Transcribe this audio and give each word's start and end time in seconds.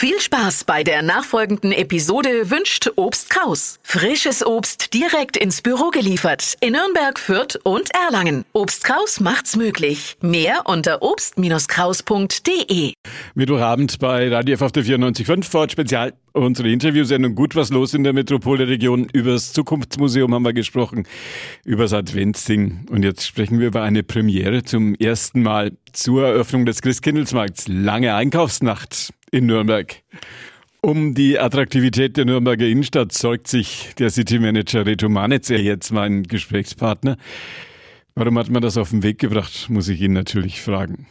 Viel 0.00 0.20
Spaß 0.20 0.62
bei 0.62 0.84
der 0.84 1.02
nachfolgenden 1.02 1.72
Episode 1.72 2.52
wünscht 2.52 2.88
Obst 2.94 3.30
Kraus. 3.30 3.80
Frisches 3.82 4.46
Obst 4.46 4.94
direkt 4.94 5.36
ins 5.36 5.60
Büro 5.60 5.90
geliefert 5.90 6.54
in 6.60 6.74
Nürnberg, 6.74 7.18
Fürth 7.18 7.58
und 7.64 7.90
Erlangen. 7.92 8.44
Obst 8.52 8.84
Kraus 8.84 9.18
macht's 9.18 9.56
möglich. 9.56 10.16
Mehr 10.20 10.60
unter 10.66 11.02
obst-kraus.de. 11.02 12.92
Mittwochabend 13.34 13.98
bei 13.98 14.28
Radio 14.28 14.54
F 14.54 14.62
auf 14.62 14.70
der 14.70 14.84
94.5 14.84 15.50
Ford 15.50 15.72
Spezial. 15.72 16.12
Unsere 16.32 16.70
Interviewsendung 16.70 17.34
Gut 17.34 17.56
was 17.56 17.70
los 17.70 17.92
in 17.92 18.04
der 18.04 18.12
Metropolregion. 18.12 19.08
Über 19.12 19.32
das 19.32 19.52
Zukunftsmuseum 19.52 20.32
haben 20.32 20.44
wir 20.44 20.52
gesprochen, 20.52 21.08
über 21.64 21.82
das 21.82 21.92
Adventsding. 21.92 22.86
Und 22.88 23.02
jetzt 23.02 23.26
sprechen 23.26 23.58
wir 23.58 23.66
über 23.66 23.82
eine 23.82 24.04
Premiere 24.04 24.62
zum 24.62 24.94
ersten 24.94 25.42
Mal 25.42 25.72
zur 25.98 26.26
Eröffnung 26.26 26.64
des 26.64 26.80
Christkindlesmarkts. 26.80 27.66
Lange 27.66 28.14
Einkaufsnacht 28.14 29.12
in 29.32 29.46
Nürnberg. 29.46 29.96
Um 30.80 31.14
die 31.14 31.40
Attraktivität 31.40 32.16
der 32.16 32.24
Nürnberger 32.24 32.66
Innenstadt 32.66 33.12
sorgt 33.12 33.48
sich 33.48 33.94
der 33.98 34.10
City 34.10 34.38
Manager 34.38 34.86
Reto 34.86 35.08
Manitz, 35.08 35.48
jetzt 35.48 35.90
mein 35.90 36.22
Gesprächspartner. 36.22 37.16
Warum 38.14 38.38
hat 38.38 38.48
man 38.48 38.62
das 38.62 38.76
auf 38.76 38.90
den 38.90 39.02
Weg 39.02 39.18
gebracht, 39.18 39.68
muss 39.70 39.88
ich 39.88 40.00
ihn 40.00 40.12
natürlich 40.12 40.62
fragen. 40.62 41.06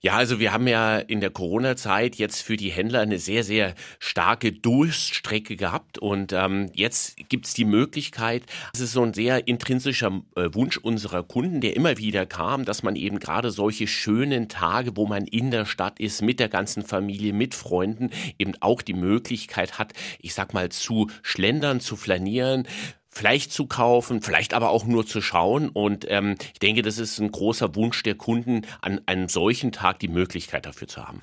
Ja, 0.00 0.14
also 0.14 0.38
wir 0.38 0.52
haben 0.52 0.68
ja 0.68 0.98
in 0.98 1.20
der 1.20 1.30
Corona-Zeit 1.30 2.16
jetzt 2.16 2.42
für 2.42 2.56
die 2.56 2.70
Händler 2.70 3.00
eine 3.00 3.18
sehr, 3.18 3.42
sehr 3.42 3.74
starke 3.98 4.52
Durststrecke 4.52 5.56
gehabt. 5.56 5.98
Und 5.98 6.32
ähm, 6.32 6.70
jetzt 6.72 7.16
gibt's 7.28 7.52
die 7.52 7.64
Möglichkeit, 7.64 8.44
das 8.72 8.80
ist 8.80 8.92
so 8.92 9.02
ein 9.02 9.12
sehr 9.12 9.48
intrinsischer 9.48 10.22
äh, 10.36 10.50
Wunsch 10.52 10.78
unserer 10.78 11.24
Kunden, 11.24 11.60
der 11.60 11.74
immer 11.74 11.98
wieder 11.98 12.26
kam, 12.26 12.64
dass 12.64 12.84
man 12.84 12.94
eben 12.94 13.18
gerade 13.18 13.50
solche 13.50 13.88
schönen 13.88 14.48
Tage, 14.48 14.96
wo 14.96 15.06
man 15.06 15.24
in 15.24 15.50
der 15.50 15.64
Stadt 15.64 15.98
ist, 15.98 16.22
mit 16.22 16.38
der 16.38 16.48
ganzen 16.48 16.84
Familie, 16.84 17.32
mit 17.32 17.56
Freunden, 17.56 18.10
eben 18.38 18.52
auch 18.60 18.82
die 18.82 18.94
Möglichkeit 18.94 19.80
hat, 19.80 19.94
ich 20.20 20.32
sag 20.32 20.54
mal, 20.54 20.68
zu 20.68 21.10
schlendern, 21.22 21.80
zu 21.80 21.96
flanieren, 21.96 22.68
vielleicht 23.10 23.52
zu 23.52 23.66
kaufen, 23.66 24.22
vielleicht 24.22 24.54
aber 24.54 24.70
auch 24.70 24.84
nur 24.84 25.06
zu 25.06 25.20
schauen. 25.20 25.68
Und 25.68 26.06
ähm, 26.08 26.36
ich 26.52 26.58
denke, 26.60 26.82
das 26.82 26.98
ist 26.98 27.18
ein 27.18 27.30
großer 27.30 27.74
Wunsch 27.74 28.02
der 28.02 28.14
Kunden, 28.14 28.62
an 28.80 29.00
einem 29.06 29.28
solchen 29.28 29.72
Tag 29.72 29.98
die 30.00 30.08
Möglichkeit 30.08 30.66
dafür 30.66 30.88
zu 30.88 31.06
haben. 31.06 31.22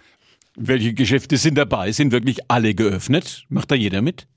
Welche 0.55 0.93
Geschäfte 0.93 1.37
sind 1.37 1.55
dabei? 1.55 1.91
Sind 1.91 2.11
wirklich 2.11 2.49
alle 2.49 2.75
geöffnet? 2.75 3.45
Macht 3.49 3.71
da 3.71 3.75
jeder 3.75 4.01
mit? 4.01 4.27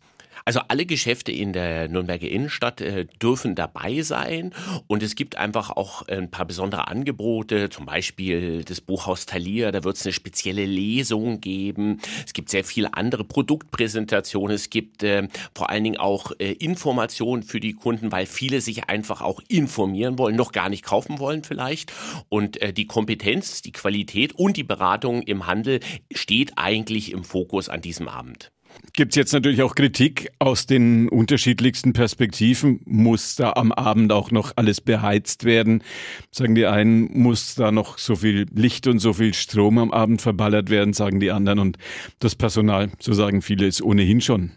Also 0.44 0.60
alle 0.68 0.86
Geschäfte 0.86 1.32
in 1.32 1.52
der 1.52 1.88
Nürnberger 1.88 2.28
Innenstadt 2.28 2.80
äh, 2.80 3.06
dürfen 3.20 3.54
dabei 3.54 4.02
sein 4.02 4.52
und 4.86 5.02
es 5.02 5.14
gibt 5.14 5.36
einfach 5.36 5.70
auch 5.70 6.06
ein 6.08 6.30
paar 6.30 6.46
besondere 6.46 6.88
Angebote, 6.88 7.70
zum 7.70 7.86
Beispiel 7.86 8.64
das 8.64 8.80
Buchhaus 8.80 9.26
Thalia, 9.26 9.72
da 9.72 9.84
wird 9.84 9.96
es 9.96 10.06
eine 10.06 10.12
spezielle 10.12 10.64
Lesung 10.64 11.40
geben. 11.40 12.00
Es 12.26 12.32
gibt 12.32 12.50
sehr 12.50 12.64
viele 12.64 12.94
andere 12.94 13.24
Produktpräsentationen, 13.24 14.54
es 14.54 14.70
gibt 14.70 15.02
äh, 15.02 15.28
vor 15.54 15.70
allen 15.70 15.84
Dingen 15.84 15.98
auch 15.98 16.32
äh, 16.38 16.52
Informationen 16.52 17.42
für 17.42 17.60
die 17.60 17.74
Kunden, 17.74 18.12
weil 18.12 18.26
viele 18.26 18.60
sich 18.60 18.88
einfach 18.88 19.22
auch 19.22 19.40
informieren 19.48 20.18
wollen, 20.18 20.36
noch 20.36 20.52
gar 20.52 20.68
nicht 20.68 20.84
kaufen 20.84 21.18
wollen 21.18 21.44
vielleicht 21.44 21.92
und 22.28 22.60
äh, 22.60 22.72
die 22.72 22.86
Kompetenz, 22.86 23.62
die 23.62 23.72
Qualität 23.72 24.32
und 24.32 24.56
die 24.56 24.64
Beratung 24.64 25.22
im 25.22 25.46
Handel 25.46 25.80
steht 26.12 26.52
eigentlich 26.56 27.12
im 27.12 27.24
Fokus 27.24 27.68
an 27.68 27.80
diesem 27.80 28.08
Abend. 28.08 28.52
Gibt 28.92 29.12
es 29.12 29.16
jetzt 29.16 29.32
natürlich 29.32 29.62
auch 29.62 29.74
Kritik 29.74 30.32
aus 30.38 30.66
den 30.66 31.08
unterschiedlichsten 31.08 31.92
Perspektiven. 31.92 32.80
Muss 32.84 33.36
da 33.36 33.52
am 33.52 33.70
Abend 33.70 34.12
auch 34.12 34.30
noch 34.30 34.52
alles 34.56 34.80
beheizt 34.80 35.44
werden? 35.44 35.82
Sagen 36.30 36.54
die 36.54 36.66
einen, 36.66 37.16
muss 37.16 37.54
da 37.54 37.70
noch 37.70 37.98
so 37.98 38.16
viel 38.16 38.46
Licht 38.52 38.86
und 38.86 38.98
so 38.98 39.12
viel 39.12 39.34
Strom 39.34 39.78
am 39.78 39.92
Abend 39.92 40.20
verballert 40.20 40.70
werden, 40.70 40.94
sagen 40.94 41.20
die 41.20 41.30
anderen. 41.30 41.58
Und 41.60 41.78
das 42.18 42.34
Personal, 42.34 42.90
so 42.98 43.12
sagen 43.12 43.42
viele, 43.42 43.66
ist 43.66 43.82
ohnehin 43.82 44.20
schon 44.20 44.50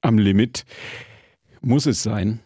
am 0.00 0.18
Limit. 0.18 0.64
Muss 1.60 1.86
es 1.86 2.02
sein? 2.02 2.40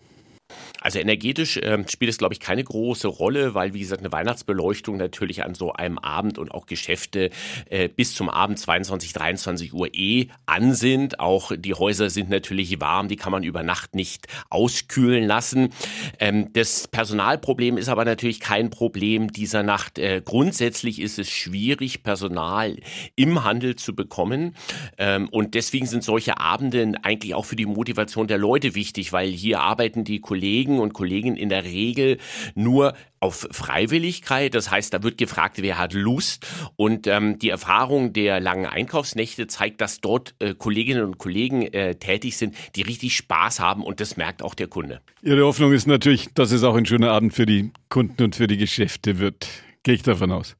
Also 0.88 1.00
energetisch 1.00 1.58
äh, 1.58 1.84
spielt 1.86 2.10
es, 2.10 2.16
glaube 2.16 2.32
ich, 2.32 2.40
keine 2.40 2.64
große 2.64 3.08
Rolle, 3.08 3.52
weil, 3.52 3.74
wie 3.74 3.80
gesagt, 3.80 4.00
eine 4.00 4.10
Weihnachtsbeleuchtung 4.10 4.96
natürlich 4.96 5.44
an 5.44 5.54
so 5.54 5.74
einem 5.74 5.98
Abend 5.98 6.38
und 6.38 6.50
auch 6.50 6.64
Geschäfte 6.64 7.28
äh, 7.68 7.90
bis 7.90 8.14
zum 8.14 8.30
Abend 8.30 8.58
22, 8.58 9.12
23 9.12 9.74
Uhr 9.74 9.94
eh 9.94 10.28
an 10.46 10.72
sind. 10.72 11.20
Auch 11.20 11.52
die 11.54 11.74
Häuser 11.74 12.08
sind 12.08 12.30
natürlich 12.30 12.80
warm, 12.80 13.08
die 13.08 13.16
kann 13.16 13.32
man 13.32 13.42
über 13.42 13.62
Nacht 13.62 13.94
nicht 13.94 14.28
auskühlen 14.48 15.26
lassen. 15.26 15.74
Ähm, 16.20 16.54
das 16.54 16.88
Personalproblem 16.88 17.76
ist 17.76 17.90
aber 17.90 18.06
natürlich 18.06 18.40
kein 18.40 18.70
Problem 18.70 19.30
dieser 19.30 19.62
Nacht. 19.62 19.98
Äh, 19.98 20.22
grundsätzlich 20.24 21.02
ist 21.02 21.18
es 21.18 21.28
schwierig, 21.28 22.02
Personal 22.02 22.78
im 23.14 23.44
Handel 23.44 23.76
zu 23.76 23.94
bekommen. 23.94 24.56
Ähm, 24.96 25.28
und 25.28 25.52
deswegen 25.52 25.84
sind 25.84 26.02
solche 26.02 26.40
Abende 26.40 26.94
eigentlich 27.02 27.34
auch 27.34 27.44
für 27.44 27.56
die 27.56 27.66
Motivation 27.66 28.26
der 28.26 28.38
Leute 28.38 28.74
wichtig, 28.74 29.12
weil 29.12 29.28
hier 29.28 29.60
arbeiten 29.60 30.04
die 30.04 30.20
Kollegen 30.22 30.77
Kollegen 30.78 30.80
und 30.80 30.92
Kolleginnen 30.92 31.36
in 31.36 31.48
der 31.48 31.64
Regel 31.64 32.18
nur 32.54 32.94
auf 33.20 33.48
Freiwilligkeit. 33.50 34.54
Das 34.54 34.70
heißt, 34.70 34.94
da 34.94 35.02
wird 35.02 35.18
gefragt, 35.18 35.60
wer 35.60 35.78
hat 35.78 35.92
Lust. 35.92 36.46
Und 36.76 37.06
ähm, 37.06 37.38
die 37.38 37.50
Erfahrung 37.50 38.12
der 38.12 38.40
langen 38.40 38.66
Einkaufsnächte 38.66 39.46
zeigt, 39.48 39.80
dass 39.80 40.00
dort 40.00 40.34
äh, 40.38 40.54
Kolleginnen 40.54 41.02
und 41.02 41.18
Kollegen 41.18 41.62
äh, 41.62 41.96
tätig 41.96 42.36
sind, 42.36 42.54
die 42.76 42.82
richtig 42.82 43.16
Spaß 43.16 43.60
haben. 43.60 43.82
Und 43.82 44.00
das 44.00 44.16
merkt 44.16 44.42
auch 44.42 44.54
der 44.54 44.68
Kunde. 44.68 45.00
Ihre 45.22 45.44
Hoffnung 45.44 45.72
ist 45.72 45.86
natürlich, 45.86 46.28
dass 46.34 46.52
es 46.52 46.62
auch 46.62 46.76
ein 46.76 46.86
schöner 46.86 47.10
Abend 47.10 47.34
für 47.34 47.46
die 47.46 47.72
Kunden 47.88 48.22
und 48.22 48.36
für 48.36 48.46
die 48.46 48.56
Geschäfte 48.56 49.18
wird. 49.18 49.48
Gehe 49.82 49.94
ich 49.94 50.02
davon 50.02 50.30
aus. 50.30 50.56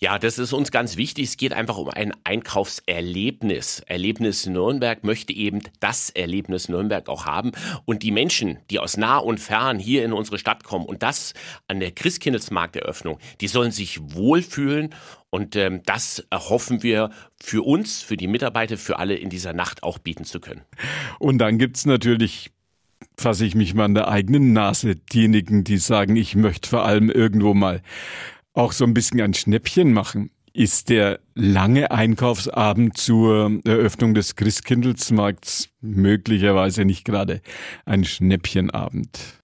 Ja, 0.00 0.18
das 0.18 0.38
ist 0.38 0.52
uns 0.52 0.70
ganz 0.70 0.96
wichtig. 0.96 1.28
Es 1.28 1.36
geht 1.36 1.52
einfach 1.52 1.76
um 1.76 1.88
ein 1.88 2.12
Einkaufserlebnis. 2.24 3.80
Erlebnis 3.86 4.46
Nürnberg 4.46 5.04
möchte 5.04 5.32
eben 5.32 5.60
das 5.80 6.10
Erlebnis 6.10 6.68
Nürnberg 6.68 7.08
auch 7.08 7.26
haben. 7.26 7.52
Und 7.84 8.02
die 8.02 8.10
Menschen, 8.10 8.58
die 8.70 8.78
aus 8.78 8.96
nah 8.96 9.18
und 9.18 9.40
fern 9.40 9.78
hier 9.78 10.04
in 10.04 10.12
unsere 10.12 10.38
Stadt 10.38 10.64
kommen 10.64 10.86
und 10.86 11.02
das 11.02 11.34
an 11.68 11.80
der 11.80 11.92
Christkindlesmarkteröffnung, 11.92 13.18
die 13.40 13.48
sollen 13.48 13.70
sich 13.70 14.00
wohlfühlen. 14.14 14.94
Und 15.30 15.56
ähm, 15.56 15.82
das 15.84 16.24
erhoffen 16.30 16.82
wir 16.82 17.10
für 17.42 17.66
uns, 17.66 18.02
für 18.02 18.16
die 18.16 18.28
Mitarbeiter, 18.28 18.76
für 18.76 18.98
alle 18.98 19.16
in 19.16 19.30
dieser 19.30 19.52
Nacht 19.52 19.82
auch 19.82 19.98
bieten 19.98 20.24
zu 20.24 20.38
können. 20.38 20.62
Und 21.18 21.38
dann 21.38 21.58
gibt's 21.58 21.86
natürlich 21.86 22.50
fasse 23.16 23.44
ich 23.44 23.54
mich 23.54 23.74
mal 23.74 23.84
an 23.84 23.94
der 23.94 24.08
eigenen 24.08 24.52
Nase. 24.52 24.96
Diejenigen, 24.96 25.64
die 25.64 25.78
sagen, 25.78 26.16
ich 26.16 26.34
möchte 26.34 26.68
vor 26.68 26.84
allem 26.84 27.10
irgendwo 27.10 27.54
mal 27.54 27.82
auch 28.54 28.72
so 28.72 28.84
ein 28.84 28.94
bisschen 28.94 29.20
ein 29.20 29.34
Schnäppchen 29.34 29.92
machen. 29.92 30.30
Ist 30.52 30.88
der 30.88 31.18
lange 31.34 31.90
Einkaufsabend 31.90 32.96
zur 32.96 33.60
Eröffnung 33.64 34.14
des 34.14 34.36
Christkindlesmarkts 34.36 35.68
möglicherweise 35.80 36.84
nicht 36.84 37.04
gerade 37.04 37.42
ein 37.84 38.04
Schnäppchenabend? 38.04 39.43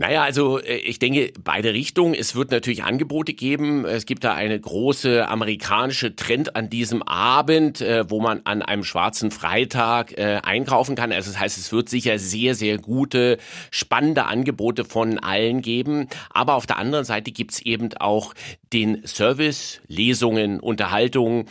Naja, 0.00 0.22
also 0.22 0.58
äh, 0.58 0.76
ich 0.76 0.98
denke, 0.98 1.30
beide 1.44 1.74
Richtungen. 1.74 2.14
Es 2.14 2.34
wird 2.34 2.50
natürlich 2.50 2.84
Angebote 2.84 3.34
geben. 3.34 3.84
Es 3.84 4.06
gibt 4.06 4.24
da 4.24 4.34
eine 4.34 4.58
große 4.58 5.28
amerikanische 5.28 6.16
Trend 6.16 6.56
an 6.56 6.70
diesem 6.70 7.02
Abend, 7.02 7.82
äh, 7.82 8.08
wo 8.08 8.20
man 8.20 8.40
an 8.44 8.62
einem 8.62 8.82
schwarzen 8.82 9.30
Freitag 9.30 10.16
äh, 10.16 10.40
einkaufen 10.42 10.96
kann. 10.96 11.12
Also 11.12 11.30
das 11.30 11.38
heißt, 11.38 11.58
es 11.58 11.70
wird 11.70 11.90
sicher 11.90 12.18
sehr, 12.18 12.54
sehr 12.54 12.78
gute, 12.78 13.36
spannende 13.70 14.24
Angebote 14.24 14.86
von 14.86 15.18
allen 15.18 15.60
geben. 15.60 16.08
Aber 16.30 16.54
auf 16.54 16.66
der 16.66 16.78
anderen 16.78 17.04
Seite 17.04 17.30
gibt's 17.30 17.60
eben 17.60 17.90
auch 17.98 18.32
den 18.72 19.06
Service, 19.06 19.82
Lesungen, 19.86 20.60
Unterhaltungen, 20.60 21.44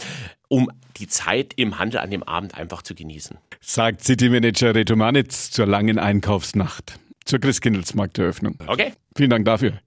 um 0.48 0.72
die 0.98 1.08
Zeit 1.08 1.54
im 1.56 1.78
Handel 1.78 2.00
an 2.00 2.10
dem 2.10 2.24
Abend 2.24 2.56
einfach 2.56 2.82
zu 2.82 2.96
genießen. 2.96 3.38
Sagt 3.62 4.04
City 4.04 4.30
Manager 4.30 4.74
Reto 4.74 4.96
Manitz 4.96 5.52
zur 5.52 5.68
langen 5.68 6.00
Einkaufsnacht 6.00 7.00
zur 7.30 7.40
Christkindlesmarkteröffnung. 7.40 8.56
Okay. 8.68 8.94
Vielen 9.16 9.30
Dank 9.30 9.46
dafür. 9.46 9.80